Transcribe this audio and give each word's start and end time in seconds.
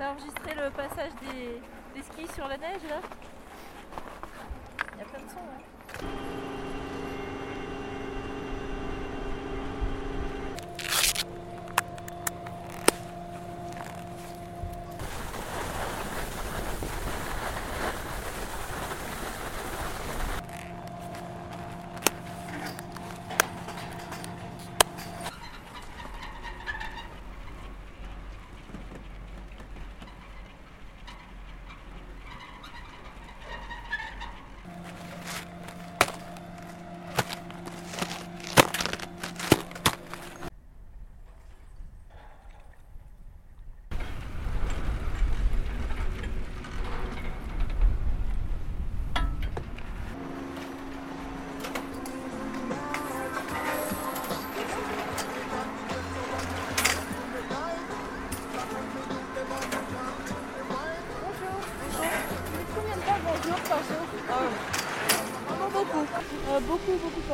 T'as 0.00 0.12
enregistré 0.12 0.54
le 0.54 0.70
passage 0.70 1.12
des, 1.20 1.60
skis 2.00 2.32
sur 2.34 2.48
la 2.48 2.56
neige 2.56 2.80
là? 2.88 3.02
Il 4.94 4.98
y 4.98 5.02
a 5.02 5.04
plein 5.04 5.22
de 5.22 5.28
sons. 5.28 5.36
hein. 5.36 6.39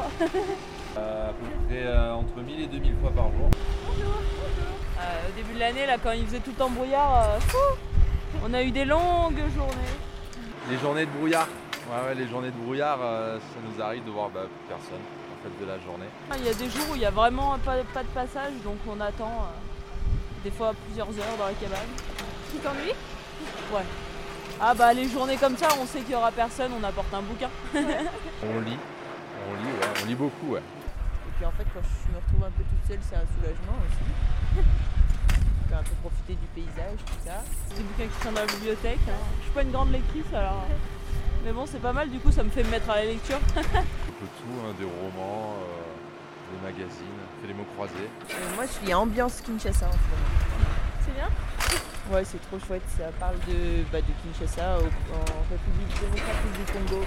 À 0.07 1.33
peu 1.33 1.67
près 1.69 1.83
euh, 1.85 2.15
entre 2.15 2.41
1000 2.41 2.61
et 2.63 2.67
2000 2.67 2.95
fois 3.01 3.11
par 3.11 3.25
jour. 3.27 3.51
Euh, 4.99 5.29
au 5.29 5.37
début 5.37 5.55
de 5.55 5.59
l'année, 5.59 5.87
là, 5.87 5.97
quand 6.03 6.13
il 6.13 6.25
faisait 6.27 6.41
tout 6.41 6.51
le 6.51 6.57
temps 6.57 6.71
brouillard, 6.71 7.31
euh, 7.31 7.41
fou, 7.41 7.79
on 8.45 8.55
a 8.55 8.63
eu 8.63 8.71
des 8.71 8.85
longues 8.85 9.43
journées. 9.55 9.95
Les 10.71 10.79
journées 10.79 11.07
de 11.07 11.11
brouillard. 11.11 11.49
Ouais, 11.89 12.09
ouais, 12.09 12.15
les 12.15 12.27
journées 12.27 12.51
de 12.51 12.57
brouillard, 12.57 12.99
euh, 13.01 13.39
ça 13.39 13.59
nous 13.63 13.83
arrive 13.83 14.05
de 14.05 14.11
voir 14.11 14.29
bah, 14.31 14.41
personne 14.69 14.99
en 14.99 15.43
fait 15.43 15.65
de 15.65 15.69
la 15.69 15.79
journée. 15.79 16.07
Il 16.37 16.45
y 16.45 16.49
a 16.49 16.55
des 16.55 16.69
jours 16.69 16.87
où 16.91 16.95
il 16.95 16.99
n'y 16.99 17.07
a 17.07 17.11
vraiment 17.11 17.57
pas, 17.65 17.77
pas 17.95 18.03
de 18.03 18.09
passage, 18.09 18.53
donc 18.65 18.79
on 18.89 19.01
attend 19.01 19.31
euh, 19.31 20.43
des 20.43 20.51
fois 20.51 20.73
plusieurs 20.87 21.09
heures 21.09 21.37
dans 21.39 21.47
la 21.47 21.53
cabane. 21.53 21.87
Tu 22.51 22.59
t'ennuies? 22.59 22.97
Ouais. 23.73 23.85
Ah 24.61 24.75
bah 24.75 24.93
les 24.95 25.09
journées 25.09 25.37
comme 25.37 25.57
ça, 25.57 25.69
on 25.81 25.87
sait 25.87 26.01
qu'il 26.01 26.09
n'y 26.09 26.15
aura 26.15 26.33
personne, 26.33 26.73
on 26.81 26.83
apporte 26.83 27.13
un 27.13 27.23
bouquin. 27.23 27.51
On 27.75 28.61
lit, 28.61 28.79
on 29.49 29.55
lit, 29.63 29.73
ouais, 29.73 29.89
on 30.03 30.07
lit 30.07 30.15
beaucoup, 30.15 30.49
ouais. 30.53 30.61
Et 30.61 31.33
puis 31.37 31.45
en 31.47 31.51
fait, 31.53 31.67
quand 31.75 31.81
je 31.83 32.13
me 32.13 32.17
retrouve 32.19 32.45
un 32.45 32.51
peu 32.53 32.63
toute 32.65 32.85
seule, 32.89 32.99
c'est 33.03 33.17
un 33.17 33.27
soulagement 33.37 33.77
aussi. 33.85 34.63
Je 35.67 35.71
peux 35.73 35.75
un 35.79 35.83
peu 35.83 35.97
profiter 36.01 36.35
du 36.35 36.47
paysage, 36.55 36.99
tout 37.05 37.21
ça. 37.27 37.43
Des 37.77 37.83
bouquins 37.83 38.07
qui 38.07 38.23
sont 38.25 38.31
dans 38.33 38.41
la 38.41 38.47
bibliothèque. 38.47 39.01
hein. 39.09 39.19
Je 39.41 39.43
suis 39.45 39.53
pas 39.53 39.63
une 39.63 39.73
grande 39.73 39.91
lectrice 39.91 40.33
alors. 40.33 40.65
Mais 41.45 41.53
bon, 41.53 41.67
c'est 41.67 41.83
pas 41.83 41.93
mal, 41.93 42.09
du 42.09 42.19
coup, 42.21 42.31
ça 42.31 42.45
me 42.45 42.51
fait 42.51 42.63
me 42.63 42.71
mettre 42.71 42.89
à 42.89 42.97
la 42.97 43.05
lecture. 43.07 43.39
Un 43.57 43.63
peu 43.63 44.27
tout, 44.39 44.55
hein, 44.63 44.73
des 44.79 44.85
romans, 44.87 45.57
euh, 45.59 46.55
des 46.55 46.63
magazines, 46.73 47.19
fait 47.43 47.49
les 47.49 47.55
mots 47.55 47.67
croisés. 47.75 48.09
moi, 48.55 48.65
je 48.67 48.73
suis 48.85 48.95
ambiance 48.95 49.41
Kinshasa 49.41 49.87
en 49.89 49.93
ce 49.93 49.97
moment. 49.97 50.71
C'est 51.05 51.15
bien? 51.15 51.29
Ouais, 52.13 52.25
c'est 52.25 52.41
trop 52.49 52.59
chouette. 52.61 52.87
Ça 52.97 53.11
parle 53.19 53.35
de, 53.49 53.83
bah, 53.91 53.99
de 54.01 54.13
Kinshasa 54.23 54.79
au- 54.79 55.15
en 55.15 55.43
République 55.51 56.01
démocratique 56.01 56.53
du 56.65 56.73
Congo. 56.73 57.05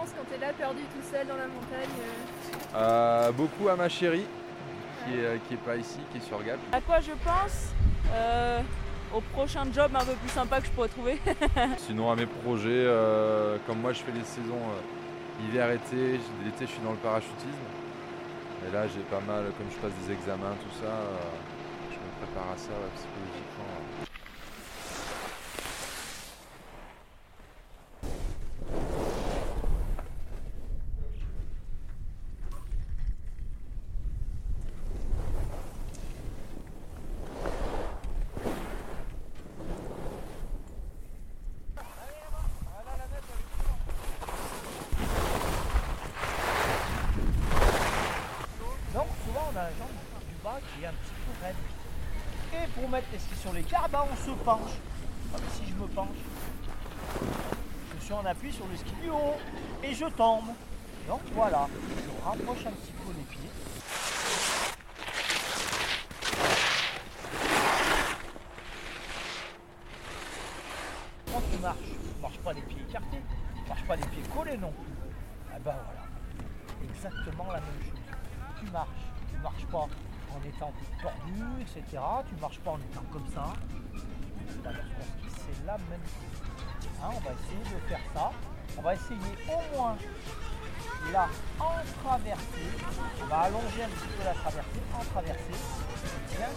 Quoi 0.00 0.08
tu 0.08 0.16
quand 0.16 0.34
t'es 0.34 0.40
là 0.40 0.52
perdu 0.54 0.80
tout 0.84 1.02
seul 1.12 1.26
dans 1.26 1.36
la 1.36 1.46
montagne 1.46 1.88
euh 2.00 2.76
Euh, 2.76 3.32
beaucoup 3.32 3.68
à 3.68 3.76
ma 3.76 3.88
chérie, 3.88 4.24
qui 5.04 5.14
est, 5.14 5.24
euh, 5.24 5.36
qui 5.46 5.54
est 5.54 5.58
pas 5.58 5.76
ici, 5.76 5.98
qui 6.10 6.18
est 6.18 6.20
sur 6.22 6.42
Gap. 6.42 6.58
À 6.72 6.80
quoi 6.80 7.00
je 7.00 7.12
pense 7.22 7.68
Euh, 8.14 8.60
Au 9.14 9.20
prochain 9.20 9.64
job 9.74 9.90
un 9.94 10.04
peu 10.04 10.12
plus 10.14 10.30
sympa 10.30 10.60
que 10.60 10.66
je 10.66 10.70
pourrais 10.70 10.88
trouver. 10.88 11.20
Sinon 11.78 12.10
à 12.10 12.16
mes 12.16 12.26
projets, 12.26 12.70
euh, 12.70 13.58
comme 13.66 13.80
moi 13.80 13.92
je 13.92 14.00
fais 14.00 14.12
les 14.12 14.24
saisons 14.24 14.62
hiver-été, 15.44 16.18
l'été 16.44 16.60
je 16.66 16.70
suis 16.70 16.80
dans 16.82 16.92
le 16.92 16.98
parachutisme. 16.98 17.66
Et 18.66 18.72
là 18.72 18.86
j'ai 18.86 19.02
pas 19.10 19.20
mal, 19.26 19.52
comme 19.58 19.66
je 19.70 19.76
passe 19.76 19.92
des 20.06 20.12
examens, 20.14 20.54
tout 20.62 20.74
ça, 20.80 20.92
je 21.90 21.96
me 21.96 22.24
prépare 22.24 22.52
à 22.54 22.56
ça 22.56 22.70
ouais, 22.70 22.90
psychologiquement. 22.94 23.66
ouais. 24.00 24.06
Donc 48.94 49.06
souvent 49.24 49.46
on 49.52 49.56
a 49.56 49.62
la 49.62 49.70
jambe 49.70 49.94
du 50.28 50.34
bas 50.42 50.58
qui 50.60 50.69
un 50.86 50.92
petit 50.92 51.12
peu 51.26 51.44
raide. 51.44 51.56
Et 52.52 52.66
pour 52.68 52.88
mettre 52.88 53.06
les 53.12 53.18
skis 53.18 53.36
sur 53.36 53.52
l'écart, 53.52 53.88
bah, 53.88 54.06
on 54.10 54.16
se 54.16 54.30
penche. 54.44 54.72
Comme 55.32 55.42
si 55.52 55.70
je 55.70 55.74
me 55.74 55.86
penche. 55.88 56.16
Je 57.98 58.04
suis 58.04 58.14
en 58.14 58.24
appui 58.24 58.52
sur 58.52 58.66
le 58.66 58.76
ski 58.76 58.92
du 59.02 59.10
haut 59.10 59.36
et 59.82 59.94
je 59.94 60.06
tombe. 60.06 60.48
Donc 61.06 61.20
voilà, 61.32 61.68
je 61.96 62.24
rapproche 62.24 62.66
un 62.66 62.72
petit 62.72 62.92
peu 62.92 63.12
les 63.16 63.24
pieds. 63.24 63.50
Quand 71.32 71.42
tu 71.50 71.58
marches, 71.58 71.78
tu 71.78 72.20
marches 72.20 72.38
pas 72.38 72.52
les 72.52 72.62
pieds 72.62 72.82
écartés, 72.88 73.22
tu 73.54 73.68
marches 73.68 73.84
pas 73.84 73.96
les 73.96 74.06
pieds 74.06 74.22
collés 74.34 74.56
non. 74.56 74.72
Ah 75.52 75.58
ben 75.64 75.74
voilà, 75.84 76.04
exactement 76.92 77.46
la 77.46 77.60
même 77.60 77.82
chose. 77.82 78.00
Tu 78.58 78.70
marches, 78.70 78.88
tu 79.30 79.36
marches 79.42 79.66
pas 79.66 79.88
en 80.34 80.48
étant 80.48 80.72
tordu, 81.02 81.62
etc. 81.62 82.02
Tu 82.28 82.40
marches 82.40 82.60
pas 82.60 82.72
en 82.72 82.78
étant 82.78 83.04
comme 83.12 83.26
ça. 83.34 83.52
C'est 84.46 85.66
la 85.66 85.78
même 85.78 86.04
chose. 86.04 86.40
Hein, 87.02 87.10
on 87.16 87.20
va 87.20 87.30
essayer 87.32 87.64
de 87.74 87.80
faire 87.88 88.00
ça. 88.14 88.30
On 88.78 88.82
va 88.82 88.94
essayer 88.94 89.34
au 89.48 89.76
moins 89.76 89.96
là 91.12 91.28
en 91.58 91.74
traversée. 92.04 92.70
On 93.22 93.26
va 93.26 93.38
allonger 93.38 93.82
un 93.84 93.88
petit 93.88 94.08
peu 94.16 94.24
la 94.24 94.34
traversée 94.34 94.82
en 94.94 95.04
traversée. 95.04 95.58
Bien 96.30 96.48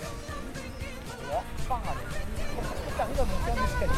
parallèle. 1.68 2.04
Tu 2.96 3.02
arrives 3.02 3.20
à 3.20 3.26
monter 3.26 3.52
un 3.52 3.64
escalier? 3.66 3.94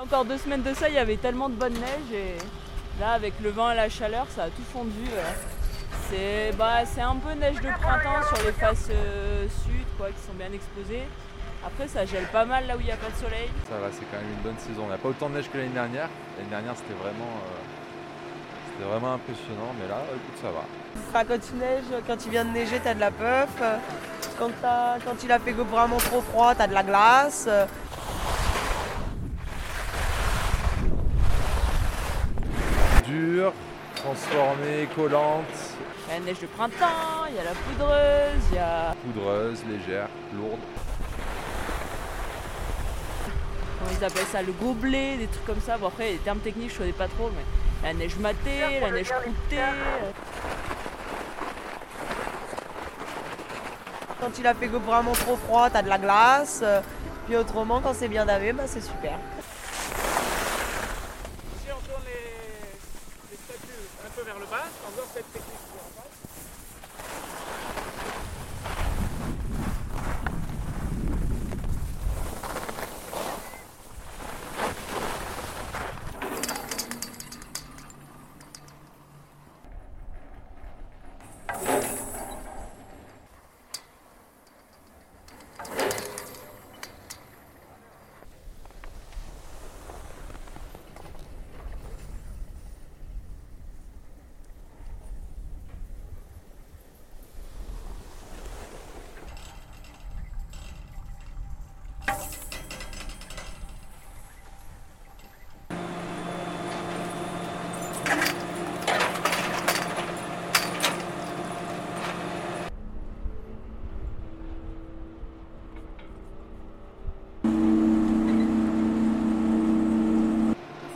Encore 0.00 0.24
deux 0.24 0.38
semaines 0.38 0.62
de 0.62 0.72
ça, 0.72 0.88
il 0.88 0.94
y 0.94 0.98
avait 0.98 1.16
tellement 1.16 1.50
de 1.50 1.54
bonne 1.54 1.74
neige 1.74 2.12
et 2.14 2.36
là, 2.98 3.12
avec 3.12 3.34
le 3.42 3.50
vent 3.50 3.70
et 3.70 3.76
la 3.76 3.90
chaleur, 3.90 4.26
ça 4.30 4.44
a 4.44 4.48
tout 4.48 4.62
fondu. 4.72 5.04
C'est 6.08 6.52
bah, 6.56 6.78
un 6.98 7.16
peu 7.16 7.34
neige 7.34 7.56
de 7.56 7.68
printemps 7.78 8.26
sur 8.34 8.46
les 8.46 8.52
faces 8.52 8.88
euh, 8.90 9.46
sud 9.48 9.84
quoi, 9.98 10.08
qui 10.08 10.26
sont 10.26 10.32
bien 10.32 10.50
exposées. 10.52 11.02
Après, 11.66 11.86
ça 11.88 12.06
gèle 12.06 12.26
pas 12.32 12.46
mal 12.46 12.66
là 12.66 12.76
où 12.76 12.80
il 12.80 12.86
n'y 12.86 12.92
a 12.92 12.96
pas 12.96 13.10
de 13.10 13.16
soleil. 13.16 13.50
Ça 13.68 13.76
va, 13.76 13.88
c'est 13.92 14.06
quand 14.10 14.16
même 14.16 14.30
une 14.30 14.42
bonne 14.42 14.58
saison. 14.58 14.84
On 14.86 14.88
n'a 14.88 14.96
pas 14.96 15.08
autant 15.10 15.28
de 15.28 15.34
neige 15.34 15.50
que 15.52 15.58
l'année 15.58 15.74
dernière. 15.74 16.08
L'année 16.38 16.50
dernière 16.50 16.74
c'était 16.76 16.94
vraiment, 16.94 17.28
euh, 17.44 17.77
c'était 18.78 18.88
vraiment 18.90 19.14
impressionnant, 19.14 19.72
mais 19.80 19.88
là 19.88 19.96
écoute 20.08 20.40
ça 20.40 20.48
va. 20.50 20.64
Enfin, 21.08 21.24
quand 21.26 21.40
il 21.52 21.58
neige, 21.58 22.02
quand 22.06 22.24
il 22.26 22.30
vient 22.30 22.44
de 22.44 22.50
neiger, 22.50 22.80
t'as 22.82 22.94
de 22.94 23.00
la 23.00 23.10
puff. 23.10 23.62
Quand, 24.38 24.50
t'as- 24.62 24.98
quand 25.04 25.22
il 25.24 25.32
a 25.32 25.38
fait 25.40 25.52
vraiment 25.52 25.96
trop 25.96 26.20
froid, 26.20 26.54
t'as 26.54 26.66
de 26.68 26.74
la 26.74 26.82
glace. 26.84 27.48
Dur, 33.06 33.52
transformée, 33.94 34.88
collante, 34.94 35.44
Il 36.06 36.12
y 36.12 36.16
a 36.16 36.18
la 36.20 36.24
neige 36.26 36.40
de 36.40 36.46
printemps, 36.46 37.26
il 37.28 37.36
y 37.36 37.38
a 37.38 37.44
la 37.44 37.50
poudreuse, 37.52 38.42
il 38.50 38.56
y 38.56 38.58
a. 38.58 38.94
poudreuse, 39.04 39.62
légère, 39.68 40.08
lourde. 40.34 40.58
Ils 43.90 44.04
appellent 44.04 44.26
ça 44.30 44.42
Le 44.42 44.52
gobelet, 44.52 45.16
des 45.16 45.26
trucs 45.28 45.46
comme 45.46 45.60
ça. 45.60 45.78
Bon, 45.78 45.86
après, 45.88 46.10
les 46.12 46.18
termes 46.18 46.38
techniques, 46.40 46.72
je 46.72 46.78
connais 46.78 46.92
pas 46.92 47.08
trop, 47.08 47.30
mais. 47.34 47.42
La 47.82 47.94
neige 47.94 48.16
matée, 48.16 48.80
la 48.80 48.90
neige 48.90 49.08
croûtée. 49.08 49.56
Quand 54.20 54.38
il 54.38 54.46
a 54.46 54.54
fait 54.54 54.66
vraiment 54.66 55.12
trop 55.12 55.36
froid, 55.36 55.70
t'as 55.70 55.82
de 55.82 55.88
la 55.88 55.98
glace. 55.98 56.62
Puis 57.26 57.36
autrement, 57.36 57.80
quand 57.80 57.94
c'est 57.94 58.08
bien 58.08 58.26
davé, 58.26 58.52
bah, 58.52 58.64
c'est 58.66 58.80
super. 58.80 59.18
Si 61.64 61.70
on 61.70 61.80
tourne 61.88 62.02
les, 62.04 63.30
les 63.30 63.36
statues 63.36 63.88
un 64.06 64.10
peu 64.14 64.22
vers 64.22 64.38
le 64.38 64.46
bas, 64.46 64.64
on 64.86 64.90
voit 64.90 65.04
cette 65.14 65.32
technique 65.32 65.54
qui 65.70 65.76
est 65.76 65.80
en 65.80 66.02
face. 66.02 66.04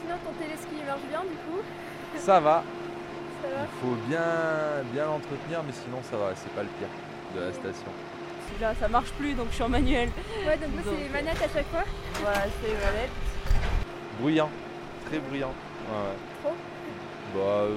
Sinon, 0.00 0.16
ton 0.24 0.32
téléski 0.32 0.74
il 0.78 0.86
marche 0.86 1.06
bien 1.08 1.22
du 1.22 1.36
coup 1.36 1.60
Ça 2.24 2.38
va, 2.38 2.62
Ça 3.42 3.48
va 3.48 3.62
il 3.62 3.80
faut 3.80 3.96
bien, 4.08 4.20
bien 4.92 5.06
l'entretenir, 5.06 5.60
mais 5.66 5.72
sinon 5.72 5.98
ça 6.08 6.16
va, 6.16 6.30
c'est 6.36 6.52
pas 6.54 6.62
le 6.62 6.68
pire 6.78 6.86
de 7.34 7.40
la 7.46 7.52
station. 7.52 7.90
Celui-là, 8.48 8.74
ça 8.78 8.86
marche 8.86 9.10
plus, 9.18 9.34
donc 9.34 9.48
je 9.50 9.54
suis 9.54 9.64
en 9.64 9.68
manuel. 9.68 10.08
Ouais, 10.46 10.56
donc 10.56 10.70
là 10.76 10.82
c'est 10.84 11.02
les 11.02 11.08
manettes 11.08 11.42
à 11.42 11.48
chaque 11.52 11.66
fois. 11.66 11.82
Voilà, 12.20 12.42
c'est 12.60 12.68
les 12.68 12.74
manettes. 12.74 13.10
Bruyant, 14.20 14.50
très 15.08 15.18
bruyant. 15.18 15.48
Ouais, 15.90 15.98
ouais. 15.98 16.16
Trop 16.44 16.54
Bah, 17.34 17.40
euh, 17.40 17.76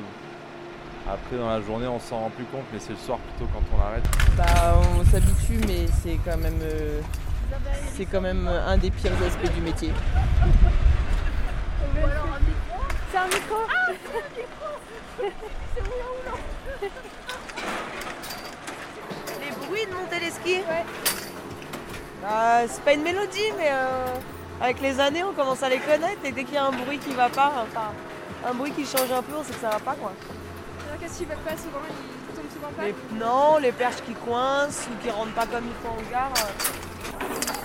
après 1.12 1.38
dans 1.38 1.50
la 1.50 1.62
journée 1.62 1.88
on 1.88 2.00
s'en 2.00 2.20
rend 2.20 2.30
plus 2.30 2.46
compte, 2.46 2.66
mais 2.72 2.80
c'est 2.80 2.92
le 2.92 2.98
soir 3.00 3.18
plutôt 3.18 3.50
quand 3.52 3.64
on 3.76 3.82
arrête. 3.82 4.06
Bah, 4.38 4.80
on 5.00 5.04
s'habitue, 5.06 5.60
mais 5.68 5.88
c'est 6.04 6.20
quand 6.24 6.38
même, 6.38 6.60
euh, 6.62 7.02
c'est 7.96 8.06
quand 8.06 8.22
même 8.22 8.48
un 8.48 8.78
des 8.78 8.92
pires 8.92 9.12
aspects 9.26 9.52
du 9.56 9.62
métier. 9.62 9.92
Ou 11.96 12.06
alors 12.06 12.26
un 12.26 12.40
micro 12.42 12.84
C'est 13.12 13.18
un 13.18 13.28
micro 13.28 13.56
Ah, 13.68 13.92
Les 19.42 19.52
bruits 19.66 19.86
de 19.86 19.94
mon 19.94 20.06
téléski 20.08 20.56
Ouais. 20.58 20.84
Bah, 22.22 22.62
c'est 22.68 22.82
pas 22.84 22.94
une 22.94 23.04
mélodie, 23.04 23.52
mais 23.58 23.70
euh, 23.72 24.16
avec 24.62 24.82
les 24.82 25.00
années, 25.00 25.24
on 25.24 25.34
commence 25.34 25.62
à 25.64 25.70
les 25.70 25.80
connaître. 25.80 26.20
Et 26.24 26.32
dès 26.32 26.44
qu'il 26.44 26.56
y 26.56 26.58
a 26.58 26.66
un 26.66 26.72
bruit 26.72 26.98
qui 26.98 27.14
va 27.14 27.30
pas, 27.30 27.52
enfin, 27.70 27.92
un 28.48 28.54
bruit 28.54 28.72
qui 28.72 28.86
change 28.86 29.12
un 29.12 29.22
peu, 29.22 29.36
on 29.38 29.44
sait 29.44 29.54
que 29.54 29.60
ça 29.60 29.70
va 29.70 29.80
pas, 29.80 29.94
quoi. 29.96 30.12
Alors 30.88 31.00
qu'est-ce 31.00 31.18
qu'ils 31.20 31.28
veulent 31.28 31.38
pas 31.38 31.56
souvent 31.58 31.82
Ils 31.88 32.36
tombent 32.36 32.52
souvent 32.52 32.72
pas 32.76 32.84
Les- 32.86 32.96
non, 33.20 33.58
les 33.60 33.72
perches 33.72 34.02
qui 34.06 34.14
coincent 34.14 34.88
ou 34.90 34.96
qui 35.04 35.10
rentrent 35.12 35.34
pas 35.34 35.46
comme 35.46 35.66
il 35.66 35.74
faut 35.84 35.90
en 35.94 36.02
gare. 36.12 36.32
euh, 36.38 37.65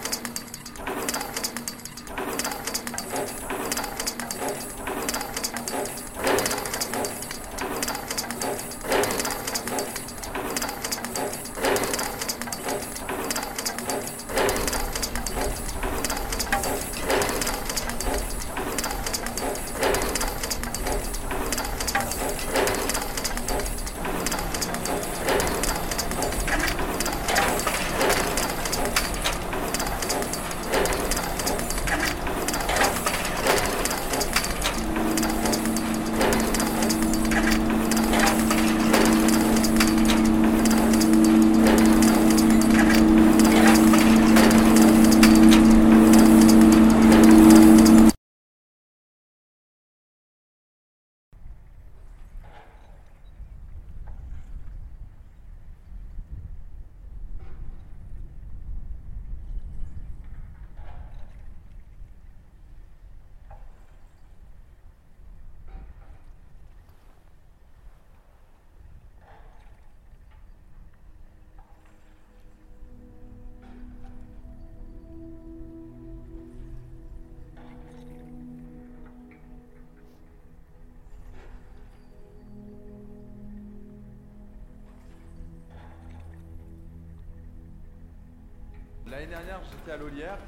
L'année 89.11 89.27
dernière 89.27 89.61
j'étais 89.65 89.91
à 89.93 89.97
l'Olière 89.97 90.39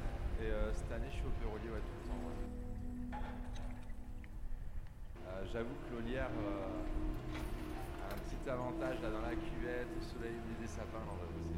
et 0.41 0.45
euh, 0.45 0.71
cette 0.73 0.91
année 0.91 1.07
je 1.09 1.15
suis 1.17 1.25
au 1.27 1.31
Pérolier 1.31 1.67
tout 1.67 1.97
le 1.99 2.07
temps. 2.07 2.23
Euh, 5.27 5.45
J'avoue 5.51 5.75
que 5.89 5.95
l'Olière 5.95 6.29
euh, 6.31 6.83
a 8.01 8.13
un 8.13 8.17
petit 8.23 8.49
avantage 8.49 9.01
là 9.01 9.09
dans 9.11 9.21
la 9.21 9.35
cuvette, 9.35 9.87
au 9.99 10.01
soleil, 10.01 10.35
au 10.39 10.61
des 10.61 10.67
sapins. 10.67 11.03
non, 11.05 11.15
j'avoue, 11.19 11.41
c'est- 11.43 11.53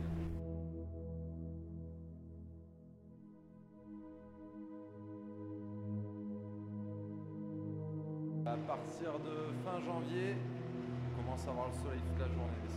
À 8.50 8.58
partir 8.58 9.20
de 9.20 9.54
fin 9.64 9.80
janvier, 9.86 10.36
on 10.38 11.18
commence 11.22 11.46
à 11.48 11.52
avoir 11.52 11.68
le 11.68 11.74
soleil 11.84 12.00
toute 12.00 12.20
la 12.20 12.28
journée, 12.34 12.58
mais 12.64 12.70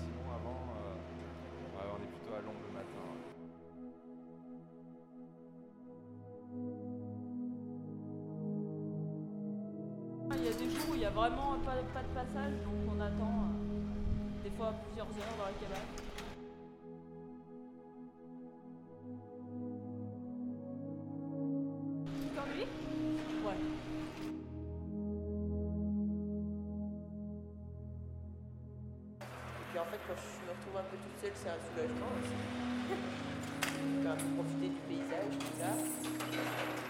il 10.95 11.00
n'y 11.00 11.04
a 11.04 11.11
vraiment 11.11 11.57
pas, 11.64 11.75
de 11.75 12.09
passage, 12.14 12.52
donc 12.64 12.75
on 12.88 13.00
attend 13.00 13.45
euh, 13.45 14.42
des 14.42 14.50
fois 14.57 14.73
plusieurs 14.87 15.07
heures 15.07 15.37
dans 15.38 15.45
la 15.45 15.52
cabane. 15.52 15.88
Tu 22.23 22.28
t'ennuies 22.35 22.68
Ouais. 23.45 23.61
Et 29.21 29.64
puis 29.71 29.78
en 29.78 29.85
fait, 29.85 30.00
quand 30.07 30.16
je 30.16 30.47
me 30.47 30.50
retrouve 30.50 30.76
un 30.76 30.87
peu 30.90 30.97
toute 30.97 31.18
seule, 31.21 31.33
c'est 31.35 31.50
un 31.50 31.61
soulagement 31.71 32.11
aussi. 32.18 32.37
Un 33.78 34.16
profiter 34.16 34.68
du 34.68 34.80
paysage, 34.88 35.38
tout 35.38 35.54
ça. 35.61 36.88